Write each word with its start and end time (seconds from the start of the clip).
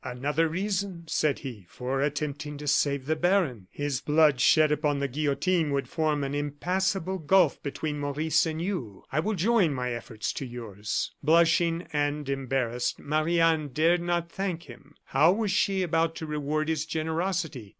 "Another 0.03 0.47
reason," 0.47 1.03
said 1.05 1.37
he, 1.45 1.67
"for 1.69 2.01
attempting 2.01 2.57
to 2.57 2.65
save 2.67 3.05
the 3.05 3.15
baron! 3.15 3.67
His 3.69 4.01
blood 4.01 4.39
shed 4.41 4.71
upon 4.71 4.97
the 4.97 5.07
guillotine 5.07 5.69
would 5.69 5.87
form 5.87 6.23
an 6.23 6.33
impassable 6.33 7.19
gulf 7.19 7.61
between 7.61 7.99
Maurice 7.99 8.47
and 8.47 8.59
you. 8.59 9.03
I 9.11 9.19
will 9.19 9.35
join 9.35 9.75
my 9.75 9.91
efforts 9.93 10.33
to 10.33 10.45
yours." 10.47 11.11
Blushing 11.21 11.85
and 11.93 12.27
embarrassed, 12.29 12.97
Marie 12.97 13.39
Anne 13.39 13.67
dared 13.67 14.01
not 14.01 14.31
thank 14.31 14.63
him. 14.63 14.95
How 15.05 15.31
was 15.33 15.51
she 15.51 15.83
about 15.83 16.15
to 16.15 16.25
reward 16.25 16.67
his 16.67 16.87
generosity? 16.87 17.69